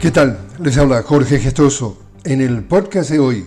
[0.00, 0.38] ¿Qué tal?
[0.60, 1.98] Les habla Jorge Gestoso.
[2.22, 3.44] En el podcast de hoy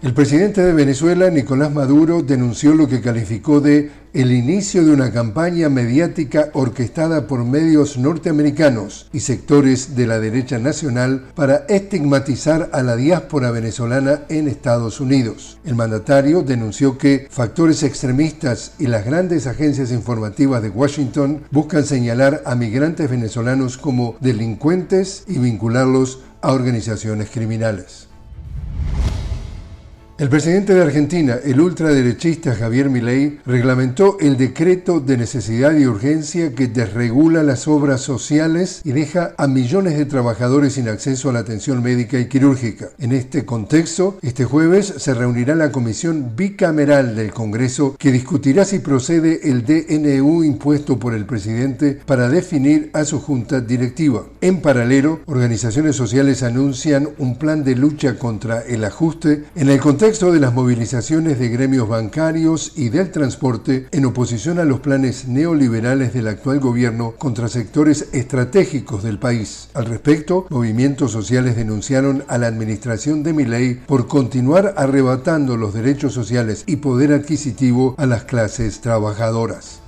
[0.00, 5.12] el presidente de Venezuela, Nicolás Maduro, denunció lo que calificó de el inicio de una
[5.12, 12.84] campaña mediática orquestada por medios norteamericanos y sectores de la derecha nacional para estigmatizar a
[12.84, 15.58] la diáspora venezolana en Estados Unidos.
[15.64, 22.42] El mandatario denunció que factores extremistas y las grandes agencias informativas de Washington buscan señalar
[22.46, 28.08] a migrantes venezolanos como delincuentes y vincularlos a organizaciones criminales.
[30.18, 36.56] El presidente de Argentina, el ultraderechista Javier Milei, reglamentó el decreto de necesidad y urgencia
[36.56, 41.38] que desregula las obras sociales y deja a millones de trabajadores sin acceso a la
[41.38, 42.88] atención médica y quirúrgica.
[42.98, 48.80] En este contexto, este jueves se reunirá la comisión bicameral del Congreso que discutirá si
[48.80, 54.26] procede el DNU impuesto por el presidente para definir a su junta directiva.
[54.40, 60.07] En paralelo, organizaciones sociales anuncian un plan de lucha contra el ajuste en el contexto
[60.08, 65.28] contexto de las movilizaciones de gremios bancarios y del transporte en oposición a los planes
[65.28, 69.68] neoliberales del actual gobierno contra sectores estratégicos del país.
[69.74, 76.14] Al respecto, movimientos sociales denunciaron a la administración de Milei por continuar arrebatando los derechos
[76.14, 79.82] sociales y poder adquisitivo a las clases trabajadoras.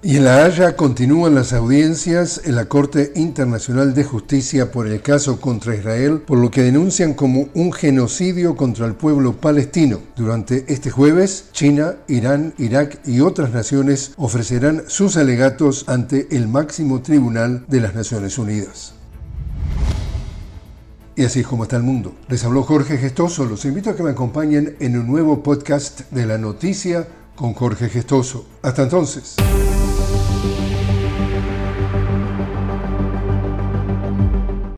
[0.00, 5.02] Y en La Haya continúan las audiencias en la Corte Internacional de Justicia por el
[5.02, 9.98] caso contra Israel, por lo que denuncian como un genocidio contra el pueblo palestino.
[10.14, 17.02] Durante este jueves, China, Irán, Irak y otras naciones ofrecerán sus alegatos ante el máximo
[17.02, 18.92] tribunal de las Naciones Unidas.
[21.16, 22.14] Y así es como está el mundo.
[22.28, 23.46] Les habló Jorge Gestoso.
[23.46, 27.88] Los invito a que me acompañen en un nuevo podcast de la noticia con Jorge
[27.88, 28.46] Gestoso.
[28.62, 29.34] Hasta entonces.